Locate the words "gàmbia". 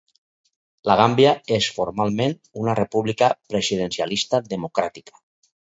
1.01-1.33